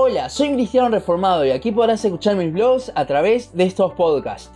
Hola, 0.00 0.28
soy 0.28 0.52
cristiano 0.52 0.90
reformado 0.90 1.44
y 1.44 1.50
aquí 1.50 1.72
podrás 1.72 2.04
escuchar 2.04 2.36
mis 2.36 2.52
blogs 2.52 2.92
a 2.94 3.04
través 3.04 3.52
de 3.56 3.64
estos 3.64 3.94
podcasts. 3.94 4.52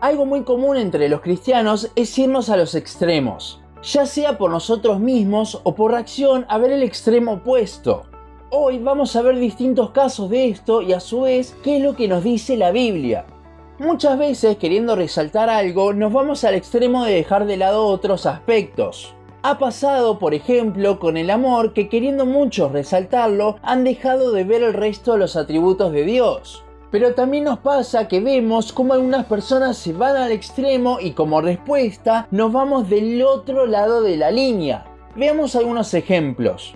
Algo 0.00 0.26
muy 0.26 0.42
común 0.42 0.76
entre 0.76 1.08
los 1.08 1.20
cristianos 1.20 1.92
es 1.94 2.18
irnos 2.18 2.50
a 2.50 2.56
los 2.56 2.74
extremos, 2.74 3.60
ya 3.80 4.06
sea 4.06 4.38
por 4.38 4.50
nosotros 4.50 4.98
mismos 4.98 5.60
o 5.62 5.76
por 5.76 5.92
reacción 5.92 6.46
a 6.48 6.58
ver 6.58 6.72
el 6.72 6.82
extremo 6.82 7.34
opuesto. 7.34 8.06
Hoy 8.50 8.80
vamos 8.80 9.14
a 9.14 9.22
ver 9.22 9.38
distintos 9.38 9.90
casos 9.90 10.30
de 10.30 10.48
esto 10.48 10.82
y 10.82 10.94
a 10.94 10.98
su 10.98 11.20
vez 11.20 11.56
qué 11.62 11.76
es 11.76 11.82
lo 11.84 11.94
que 11.94 12.08
nos 12.08 12.24
dice 12.24 12.56
la 12.56 12.72
Biblia. 12.72 13.24
Muchas 13.78 14.18
veces 14.18 14.56
queriendo 14.56 14.96
resaltar 14.96 15.48
algo 15.48 15.92
nos 15.92 16.12
vamos 16.12 16.42
al 16.42 16.56
extremo 16.56 17.04
de 17.04 17.14
dejar 17.14 17.46
de 17.46 17.56
lado 17.56 17.86
otros 17.86 18.26
aspectos. 18.26 19.14
Ha 19.42 19.58
pasado, 19.58 20.18
por 20.18 20.34
ejemplo, 20.34 20.98
con 20.98 21.16
el 21.16 21.30
amor 21.30 21.72
que 21.72 21.88
queriendo 21.88 22.26
muchos 22.26 22.72
resaltarlo 22.72 23.56
han 23.62 23.84
dejado 23.84 24.32
de 24.32 24.44
ver 24.44 24.62
el 24.62 24.72
resto 24.72 25.12
de 25.12 25.18
los 25.18 25.36
atributos 25.36 25.92
de 25.92 26.04
Dios. 26.04 26.64
Pero 26.90 27.14
también 27.14 27.44
nos 27.44 27.58
pasa 27.58 28.08
que 28.08 28.20
vemos 28.20 28.72
como 28.72 28.94
algunas 28.94 29.26
personas 29.26 29.76
se 29.76 29.92
van 29.92 30.16
al 30.16 30.32
extremo 30.32 30.98
y 31.00 31.12
como 31.12 31.40
respuesta 31.40 32.26
nos 32.30 32.52
vamos 32.52 32.88
del 32.88 33.22
otro 33.22 33.66
lado 33.66 34.02
de 34.02 34.16
la 34.16 34.30
línea. 34.30 34.84
Veamos 35.14 35.54
algunos 35.54 35.92
ejemplos. 35.94 36.74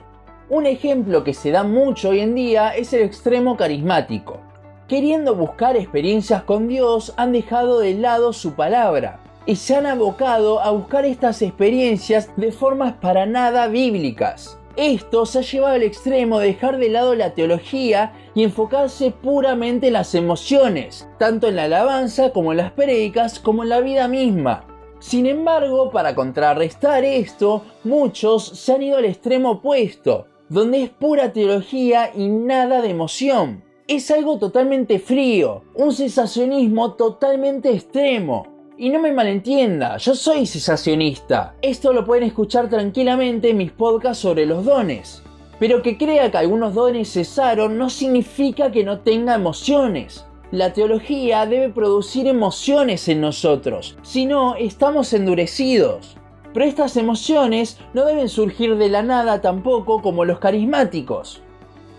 Un 0.48 0.66
ejemplo 0.66 1.24
que 1.24 1.34
se 1.34 1.51
da 1.51 1.62
mucho 1.62 2.10
hoy 2.10 2.20
en 2.20 2.34
día 2.34 2.70
es 2.70 2.92
el 2.92 3.02
extremo 3.02 3.56
carismático. 3.56 4.38
Queriendo 4.87 5.34
buscar 5.34 5.77
experiencias 5.77 6.42
con 6.42 6.68
Dios 6.68 7.15
han 7.16 7.32
dejado 7.32 7.79
de 7.79 7.95
lado 7.95 8.32
su 8.32 8.54
palabra 8.54 9.20
y 9.46 9.56
se 9.56 9.76
han 9.76 9.86
abocado 9.86 10.60
a 10.60 10.70
buscar 10.70 11.04
estas 11.04 11.42
experiencias 11.42 12.30
de 12.36 12.52
formas 12.52 12.94
para 12.94 13.26
nada 13.26 13.66
bíblicas. 13.68 14.58
Esto 14.76 15.26
se 15.26 15.40
ha 15.40 15.42
llevado 15.42 15.74
al 15.74 15.82
extremo 15.82 16.38
de 16.38 16.46
dejar 16.46 16.78
de 16.78 16.88
lado 16.88 17.14
la 17.14 17.34
teología 17.34 18.12
y 18.34 18.45
enfocarse 18.45 19.10
puramente 19.10 19.88
en 19.88 19.95
las 19.95 20.15
emociones, 20.15 21.09
tanto 21.18 21.48
en 21.48 21.56
la 21.56 21.65
alabanza 21.65 22.30
como 22.30 22.52
en 22.52 22.59
las 22.59 22.73
prédicas 22.73 23.40
como 23.40 23.62
en 23.62 23.68
la 23.68 23.80
vida 23.80 24.06
misma. 24.09 24.65
Sin 25.00 25.26
embargo, 25.26 25.90
para 25.90 26.15
contrarrestar 26.15 27.04
esto, 27.04 27.62
muchos 27.84 28.46
se 28.46 28.74
han 28.74 28.82
ido 28.82 28.98
al 28.98 29.06
extremo 29.06 29.52
opuesto, 29.52 30.26
donde 30.48 30.84
es 30.84 30.90
pura 30.90 31.32
teología 31.32 32.12
y 32.15 32.28
nada 32.28 32.80
de 32.80 32.90
emoción. 32.90 33.65
Es 33.88 34.10
algo 34.10 34.38
totalmente 34.38 34.98
frío, 34.98 35.62
un 35.74 35.93
sensacionismo 35.93 36.95
totalmente 36.95 37.70
extremo, 37.70 38.46
y 38.80 38.88
no 38.88 38.98
me 38.98 39.12
malentienda, 39.12 39.98
yo 39.98 40.14
soy 40.14 40.46
cesacionista. 40.46 41.54
Esto 41.60 41.92
lo 41.92 42.06
pueden 42.06 42.24
escuchar 42.24 42.70
tranquilamente 42.70 43.50
en 43.50 43.59
mis 43.59 43.72
podcasts 43.72 44.22
sobre 44.22 44.46
los 44.46 44.64
dones. 44.64 45.22
Pero 45.59 45.82
que 45.82 45.98
crea 45.98 46.30
que 46.30 46.38
algunos 46.38 46.72
dones 46.72 47.12
cesaron 47.12 47.76
no 47.76 47.90
significa 47.90 48.72
que 48.72 48.82
no 48.82 49.00
tenga 49.00 49.34
emociones. 49.34 50.24
La 50.50 50.72
teología 50.72 51.45
debe 51.45 51.68
producir 51.68 52.26
emociones 52.26 53.06
en 53.09 53.20
nosotros, 53.20 53.98
si 54.00 54.24
no, 54.24 54.54
estamos 54.54 55.12
endurecidos. 55.12 56.16
Pero 56.54 56.65
estas 56.65 56.96
emociones 56.96 57.76
no 57.92 58.06
deben 58.06 58.30
surgir 58.30 58.78
de 58.78 58.88
la 58.88 59.02
nada 59.02 59.42
tampoco 59.42 60.00
como 60.00 60.24
los 60.24 60.38
carismáticos. 60.38 61.42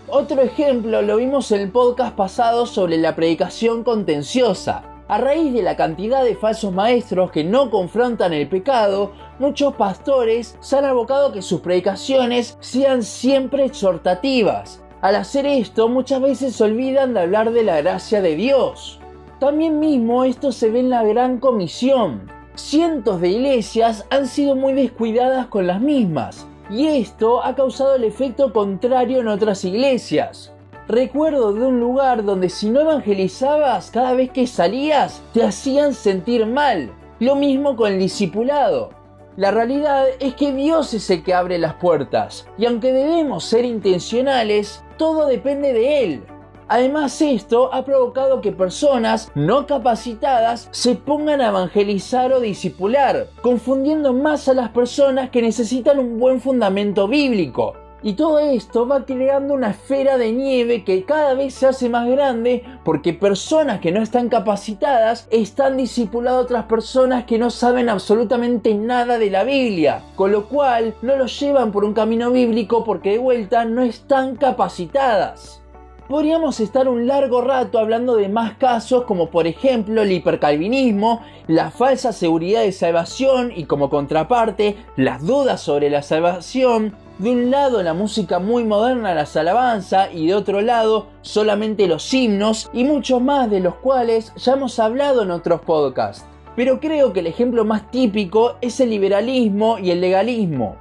Otro 0.08 0.42
ejemplo 0.42 1.00
lo 1.00 1.18
vimos 1.18 1.52
en 1.52 1.60
el 1.60 1.70
podcast 1.70 2.16
pasado 2.16 2.66
sobre 2.66 2.98
la 2.98 3.14
predicación 3.14 3.84
contenciosa. 3.84 4.91
A 5.12 5.18
raíz 5.18 5.52
de 5.52 5.60
la 5.60 5.76
cantidad 5.76 6.24
de 6.24 6.36
falsos 6.36 6.72
maestros 6.72 7.30
que 7.32 7.44
no 7.44 7.68
confrontan 7.68 8.32
el 8.32 8.48
pecado, 8.48 9.12
muchos 9.38 9.74
pastores 9.74 10.56
se 10.60 10.78
han 10.78 10.86
abocado 10.86 11.32
que 11.32 11.42
sus 11.42 11.60
predicaciones 11.60 12.56
sean 12.60 13.02
siempre 13.02 13.66
exhortativas. 13.66 14.82
Al 15.02 15.16
hacer 15.16 15.44
esto, 15.44 15.90
muchas 15.90 16.22
veces 16.22 16.56
se 16.56 16.64
olvidan 16.64 17.12
de 17.12 17.20
hablar 17.20 17.52
de 17.52 17.62
la 17.62 17.82
gracia 17.82 18.22
de 18.22 18.36
Dios. 18.36 19.00
También 19.38 19.80
mismo 19.80 20.24
esto 20.24 20.50
se 20.50 20.70
ve 20.70 20.80
en 20.80 20.88
la 20.88 21.02
gran 21.04 21.40
comisión. 21.40 22.30
Cientos 22.54 23.20
de 23.20 23.28
iglesias 23.28 24.06
han 24.08 24.26
sido 24.26 24.56
muy 24.56 24.72
descuidadas 24.72 25.46
con 25.48 25.66
las 25.66 25.82
mismas, 25.82 26.46
y 26.70 26.86
esto 26.86 27.44
ha 27.44 27.54
causado 27.54 27.96
el 27.96 28.04
efecto 28.04 28.50
contrario 28.54 29.20
en 29.20 29.28
otras 29.28 29.62
iglesias. 29.66 30.54
Recuerdo 30.92 31.54
de 31.54 31.64
un 31.64 31.80
lugar 31.80 32.22
donde 32.22 32.50
si 32.50 32.68
no 32.68 32.80
evangelizabas 32.80 33.90
cada 33.90 34.12
vez 34.12 34.30
que 34.30 34.46
salías, 34.46 35.22
te 35.32 35.42
hacían 35.42 35.94
sentir 35.94 36.44
mal. 36.44 36.92
Lo 37.18 37.34
mismo 37.34 37.76
con 37.76 37.92
el 37.92 37.98
discipulado. 37.98 38.90
La 39.38 39.50
realidad 39.52 40.04
es 40.20 40.34
que 40.34 40.52
Dios 40.52 40.92
es 40.92 41.08
el 41.08 41.22
que 41.22 41.32
abre 41.32 41.58
las 41.58 41.72
puertas, 41.76 42.46
y 42.58 42.66
aunque 42.66 42.92
debemos 42.92 43.44
ser 43.44 43.64
intencionales, 43.64 44.84
todo 44.98 45.24
depende 45.24 45.72
de 45.72 46.04
Él. 46.04 46.24
Además 46.68 47.22
esto 47.22 47.72
ha 47.72 47.86
provocado 47.86 48.42
que 48.42 48.52
personas 48.52 49.32
no 49.34 49.66
capacitadas 49.66 50.68
se 50.72 50.94
pongan 50.94 51.40
a 51.40 51.48
evangelizar 51.48 52.34
o 52.34 52.40
discipular, 52.40 53.28
confundiendo 53.40 54.12
más 54.12 54.46
a 54.46 54.52
las 54.52 54.68
personas 54.68 55.30
que 55.30 55.40
necesitan 55.40 55.98
un 55.98 56.18
buen 56.18 56.38
fundamento 56.38 57.08
bíblico. 57.08 57.76
Y 58.04 58.14
todo 58.14 58.40
esto 58.40 58.88
va 58.88 59.04
creando 59.04 59.54
una 59.54 59.70
esfera 59.70 60.18
de 60.18 60.32
nieve 60.32 60.82
que 60.82 61.04
cada 61.04 61.34
vez 61.34 61.54
se 61.54 61.68
hace 61.68 61.88
más 61.88 62.08
grande 62.08 62.64
porque 62.84 63.12
personas 63.12 63.80
que 63.80 63.92
no 63.92 64.02
están 64.02 64.28
capacitadas 64.28 65.28
están 65.30 65.76
discipulando 65.76 66.40
a 66.40 66.42
otras 66.42 66.64
personas 66.64 67.24
que 67.24 67.38
no 67.38 67.50
saben 67.50 67.88
absolutamente 67.88 68.74
nada 68.74 69.18
de 69.18 69.30
la 69.30 69.44
Biblia, 69.44 70.02
con 70.16 70.32
lo 70.32 70.48
cual 70.48 70.94
no 71.00 71.16
los 71.16 71.38
llevan 71.38 71.70
por 71.70 71.84
un 71.84 71.94
camino 71.94 72.32
bíblico 72.32 72.82
porque 72.82 73.12
de 73.12 73.18
vuelta 73.18 73.64
no 73.64 73.82
están 73.82 74.34
capacitadas. 74.34 75.62
Podríamos 76.08 76.60
estar 76.60 76.88
un 76.88 77.06
largo 77.06 77.40
rato 77.40 77.78
hablando 77.78 78.16
de 78.16 78.28
más 78.28 78.58
casos 78.58 79.04
como 79.04 79.30
por 79.30 79.46
ejemplo 79.46 80.02
el 80.02 80.12
hipercalvinismo, 80.12 81.22
la 81.46 81.70
falsa 81.70 82.12
seguridad 82.12 82.62
de 82.62 82.72
salvación 82.72 83.52
y 83.54 83.64
como 83.64 83.88
contraparte 83.88 84.76
las 84.96 85.24
dudas 85.24 85.60
sobre 85.60 85.88
la 85.88 86.02
salvación, 86.02 86.94
de 87.18 87.30
un 87.30 87.50
lado 87.50 87.82
la 87.82 87.94
música 87.94 88.38
muy 88.38 88.64
moderna, 88.64 89.14
las 89.14 89.36
alabanza, 89.36 90.10
y 90.10 90.26
de 90.26 90.34
otro 90.34 90.60
lado 90.60 91.08
solamente 91.20 91.86
los 91.86 92.12
himnos 92.12 92.70
y 92.72 92.84
muchos 92.84 93.20
más 93.20 93.50
de 93.50 93.60
los 93.60 93.74
cuales 93.76 94.32
ya 94.36 94.54
hemos 94.54 94.78
hablado 94.78 95.22
en 95.22 95.30
otros 95.30 95.60
podcasts. 95.60 96.24
Pero 96.56 96.80
creo 96.80 97.12
que 97.12 97.20
el 97.20 97.26
ejemplo 97.26 97.64
más 97.64 97.90
típico 97.90 98.56
es 98.60 98.80
el 98.80 98.90
liberalismo 98.90 99.78
y 99.78 99.90
el 99.90 100.00
legalismo. 100.00 100.76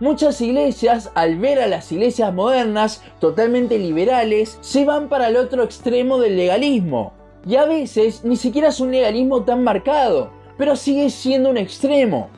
Muchas 0.00 0.40
iglesias, 0.40 1.10
al 1.14 1.38
ver 1.38 1.60
a 1.60 1.66
las 1.66 1.90
iglesias 1.92 2.34
modernas 2.34 3.02
totalmente 3.20 3.78
liberales, 3.78 4.58
se 4.60 4.84
van 4.84 5.08
para 5.08 5.28
el 5.28 5.36
otro 5.36 5.62
extremo 5.62 6.18
del 6.18 6.36
legalismo. 6.36 7.12
Y 7.46 7.56
a 7.56 7.64
veces 7.64 8.24
ni 8.24 8.36
siquiera 8.36 8.68
es 8.68 8.80
un 8.80 8.90
legalismo 8.90 9.44
tan 9.44 9.62
marcado, 9.62 10.30
pero 10.58 10.76
sigue 10.76 11.10
siendo 11.10 11.50
un 11.50 11.58
extremo. 11.58 12.28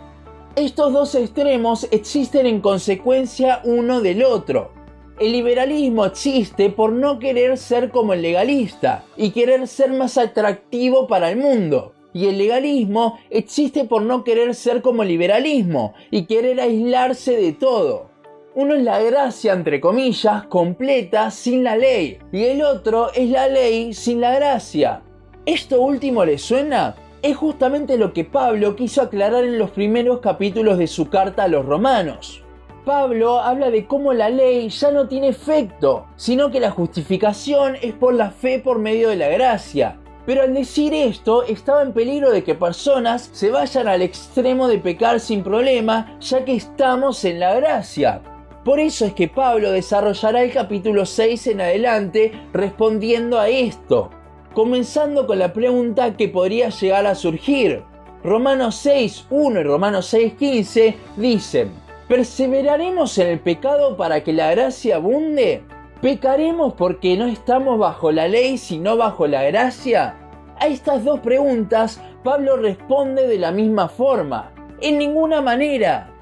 Estos 0.56 0.90
dos 0.94 1.14
extremos 1.14 1.86
existen 1.90 2.46
en 2.46 2.62
consecuencia 2.62 3.60
uno 3.64 4.00
del 4.00 4.24
otro. 4.24 4.72
El 5.20 5.32
liberalismo 5.32 6.06
existe 6.06 6.70
por 6.70 6.92
no 6.92 7.18
querer 7.18 7.58
ser 7.58 7.90
como 7.90 8.14
el 8.14 8.22
legalista 8.22 9.04
y 9.18 9.32
querer 9.32 9.68
ser 9.68 9.92
más 9.92 10.16
atractivo 10.16 11.06
para 11.08 11.30
el 11.30 11.36
mundo. 11.36 11.92
Y 12.14 12.28
el 12.28 12.38
legalismo 12.38 13.18
existe 13.28 13.84
por 13.84 14.00
no 14.00 14.24
querer 14.24 14.54
ser 14.54 14.80
como 14.80 15.02
el 15.02 15.08
liberalismo 15.08 15.92
y 16.10 16.24
querer 16.24 16.58
aislarse 16.58 17.36
de 17.36 17.52
todo. 17.52 18.08
Uno 18.54 18.76
es 18.76 18.82
la 18.82 18.98
gracia, 19.02 19.52
entre 19.52 19.78
comillas, 19.78 20.46
completa 20.46 21.30
sin 21.30 21.64
la 21.64 21.76
ley. 21.76 22.18
Y 22.32 22.44
el 22.44 22.62
otro 22.62 23.12
es 23.12 23.28
la 23.28 23.46
ley 23.46 23.92
sin 23.92 24.22
la 24.22 24.34
gracia. 24.34 25.02
¿Esto 25.44 25.82
último 25.82 26.24
le 26.24 26.38
suena? 26.38 26.96
Es 27.22 27.36
justamente 27.36 27.96
lo 27.96 28.12
que 28.12 28.24
Pablo 28.24 28.76
quiso 28.76 29.02
aclarar 29.02 29.44
en 29.44 29.58
los 29.58 29.70
primeros 29.70 30.20
capítulos 30.20 30.78
de 30.78 30.86
su 30.86 31.08
carta 31.08 31.44
a 31.44 31.48
los 31.48 31.64
romanos. 31.64 32.42
Pablo 32.84 33.40
habla 33.40 33.70
de 33.70 33.86
cómo 33.86 34.12
la 34.12 34.30
ley 34.30 34.68
ya 34.68 34.92
no 34.92 35.08
tiene 35.08 35.28
efecto, 35.28 36.06
sino 36.14 36.50
que 36.50 36.60
la 36.60 36.70
justificación 36.70 37.76
es 37.82 37.94
por 37.94 38.14
la 38.14 38.30
fe 38.30 38.60
por 38.60 38.78
medio 38.78 39.08
de 39.08 39.16
la 39.16 39.28
gracia. 39.28 39.98
Pero 40.24 40.42
al 40.42 40.54
decir 40.54 40.94
esto, 40.94 41.42
estaba 41.42 41.82
en 41.82 41.92
peligro 41.92 42.30
de 42.30 42.44
que 42.44 42.54
personas 42.54 43.28
se 43.32 43.50
vayan 43.50 43.88
al 43.88 44.02
extremo 44.02 44.68
de 44.68 44.78
pecar 44.78 45.18
sin 45.18 45.42
problema, 45.42 46.16
ya 46.20 46.44
que 46.44 46.54
estamos 46.54 47.24
en 47.24 47.40
la 47.40 47.54
gracia. 47.54 48.22
Por 48.64 48.78
eso 48.78 49.04
es 49.04 49.14
que 49.14 49.28
Pablo 49.28 49.70
desarrollará 49.70 50.42
el 50.42 50.52
capítulo 50.52 51.06
6 51.06 51.46
en 51.48 51.60
adelante 51.60 52.32
respondiendo 52.52 53.38
a 53.38 53.48
esto 53.48 54.10
comenzando 54.56 55.26
con 55.26 55.38
la 55.38 55.52
pregunta 55.52 56.16
que 56.16 56.28
podría 56.28 56.70
llegar 56.70 57.06
a 57.06 57.14
surgir. 57.14 57.82
Romanos 58.24 58.86
6.1 58.86 59.60
y 59.60 59.62
Romanos 59.64 60.14
6.15 60.14 60.94
dicen, 61.18 61.72
¿perseveraremos 62.08 63.18
en 63.18 63.26
el 63.26 63.38
pecado 63.38 63.98
para 63.98 64.24
que 64.24 64.32
la 64.32 64.50
gracia 64.52 64.96
abunde? 64.96 65.62
¿Pecaremos 66.00 66.72
porque 66.72 67.18
no 67.18 67.26
estamos 67.26 67.78
bajo 67.78 68.10
la 68.10 68.28
ley 68.28 68.56
sino 68.56 68.96
bajo 68.96 69.26
la 69.26 69.42
gracia? 69.42 70.16
A 70.58 70.68
estas 70.68 71.04
dos 71.04 71.20
preguntas 71.20 72.00
Pablo 72.24 72.56
responde 72.56 73.28
de 73.28 73.36
la 73.36 73.52
misma 73.52 73.90
forma, 73.90 74.52
en 74.80 74.96
ninguna 74.96 75.42
manera. 75.42 76.14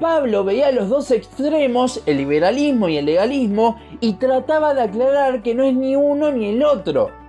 Pablo 0.00 0.44
veía 0.44 0.72
los 0.72 0.88
dos 0.88 1.10
extremos, 1.10 2.02
el 2.06 2.16
liberalismo 2.16 2.88
y 2.88 2.96
el 2.96 3.04
legalismo, 3.04 3.76
y 4.00 4.14
trataba 4.14 4.72
de 4.72 4.80
aclarar 4.80 5.42
que 5.42 5.54
no 5.54 5.64
es 5.64 5.74
ni 5.74 5.94
uno 5.94 6.32
ni 6.32 6.46
el 6.46 6.64
otro. 6.64 7.21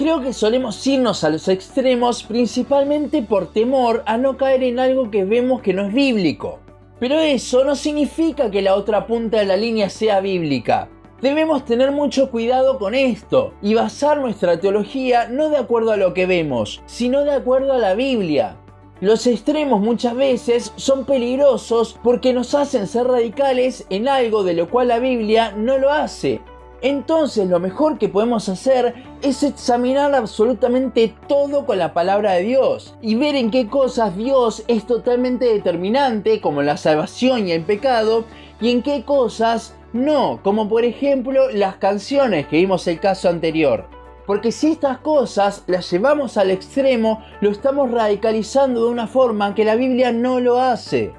Creo 0.00 0.22
que 0.22 0.32
solemos 0.32 0.86
irnos 0.86 1.24
a 1.24 1.28
los 1.28 1.46
extremos 1.48 2.22
principalmente 2.22 3.20
por 3.20 3.52
temor 3.52 4.02
a 4.06 4.16
no 4.16 4.38
caer 4.38 4.62
en 4.62 4.78
algo 4.78 5.10
que 5.10 5.26
vemos 5.26 5.60
que 5.60 5.74
no 5.74 5.84
es 5.84 5.92
bíblico. 5.92 6.60
Pero 6.98 7.20
eso 7.20 7.64
no 7.64 7.76
significa 7.76 8.50
que 8.50 8.62
la 8.62 8.76
otra 8.76 9.06
punta 9.06 9.36
de 9.36 9.44
la 9.44 9.58
línea 9.58 9.90
sea 9.90 10.20
bíblica. 10.20 10.88
Debemos 11.20 11.66
tener 11.66 11.92
mucho 11.92 12.30
cuidado 12.30 12.78
con 12.78 12.94
esto 12.94 13.52
y 13.60 13.74
basar 13.74 14.22
nuestra 14.22 14.58
teología 14.58 15.28
no 15.28 15.50
de 15.50 15.58
acuerdo 15.58 15.92
a 15.92 15.98
lo 15.98 16.14
que 16.14 16.24
vemos, 16.24 16.80
sino 16.86 17.22
de 17.24 17.32
acuerdo 17.32 17.74
a 17.74 17.78
la 17.78 17.92
Biblia. 17.92 18.56
Los 19.02 19.26
extremos 19.26 19.82
muchas 19.82 20.16
veces 20.16 20.72
son 20.76 21.04
peligrosos 21.04 22.00
porque 22.02 22.32
nos 22.32 22.54
hacen 22.54 22.86
ser 22.86 23.06
radicales 23.06 23.84
en 23.90 24.08
algo 24.08 24.44
de 24.44 24.54
lo 24.54 24.70
cual 24.70 24.88
la 24.88 24.98
Biblia 24.98 25.52
no 25.54 25.76
lo 25.76 25.90
hace. 25.90 26.40
Entonces 26.82 27.48
lo 27.48 27.60
mejor 27.60 27.98
que 27.98 28.08
podemos 28.08 28.48
hacer 28.48 28.94
es 29.22 29.42
examinar 29.42 30.14
absolutamente 30.14 31.14
todo 31.28 31.66
con 31.66 31.78
la 31.78 31.92
palabra 31.92 32.32
de 32.32 32.42
Dios 32.42 32.96
y 33.02 33.16
ver 33.16 33.34
en 33.34 33.50
qué 33.50 33.68
cosas 33.68 34.16
Dios 34.16 34.64
es 34.66 34.86
totalmente 34.86 35.44
determinante, 35.44 36.40
como 36.40 36.62
la 36.62 36.78
salvación 36.78 37.46
y 37.46 37.52
el 37.52 37.64
pecado, 37.64 38.24
y 38.60 38.70
en 38.70 38.82
qué 38.82 39.04
cosas 39.04 39.74
no, 39.92 40.40
como 40.42 40.68
por 40.68 40.84
ejemplo 40.84 41.50
las 41.50 41.76
canciones 41.76 42.46
que 42.46 42.56
vimos 42.56 42.86
el 42.86 43.00
caso 43.00 43.28
anterior. 43.28 43.86
Porque 44.26 44.52
si 44.52 44.70
estas 44.70 44.98
cosas 44.98 45.64
las 45.66 45.90
llevamos 45.90 46.36
al 46.36 46.52
extremo, 46.52 47.22
lo 47.40 47.50
estamos 47.50 47.90
radicalizando 47.90 48.84
de 48.84 48.90
una 48.90 49.08
forma 49.08 49.54
que 49.56 49.64
la 49.64 49.74
Biblia 49.74 50.12
no 50.12 50.38
lo 50.38 50.60
hace. 50.60 51.12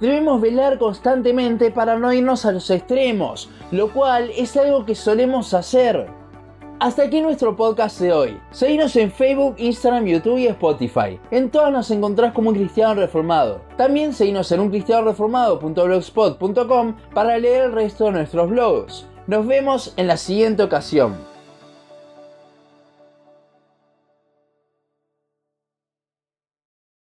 Debemos 0.00 0.40
velar 0.40 0.78
constantemente 0.78 1.72
para 1.72 1.98
no 1.98 2.12
irnos 2.12 2.46
a 2.46 2.52
los 2.52 2.70
extremos, 2.70 3.50
lo 3.72 3.92
cual 3.92 4.30
es 4.36 4.56
algo 4.56 4.84
que 4.84 4.94
solemos 4.94 5.54
hacer. 5.54 6.06
Hasta 6.80 7.02
aquí 7.02 7.20
nuestro 7.20 7.56
podcast 7.56 8.00
de 8.00 8.12
hoy. 8.12 8.38
Seguinos 8.52 8.94
en 8.94 9.10
Facebook, 9.10 9.56
Instagram, 9.58 10.06
YouTube 10.06 10.38
y 10.38 10.46
Spotify. 10.46 11.18
En 11.32 11.50
todas 11.50 11.72
nos 11.72 11.90
encontrás 11.90 12.32
como 12.32 12.50
un 12.50 12.54
cristiano 12.54 12.94
reformado. 12.94 13.62
También 13.76 14.12
seguinos 14.12 14.52
en 14.52 14.60
uncristianoreformado.blogspot.com 14.60 16.94
para 17.12 17.36
leer 17.36 17.64
el 17.64 17.72
resto 17.72 18.04
de 18.04 18.12
nuestros 18.12 18.48
blogs. 18.48 19.08
Nos 19.26 19.44
vemos 19.48 19.92
en 19.96 20.06
la 20.06 20.16
siguiente 20.16 20.62
ocasión. 20.62 21.16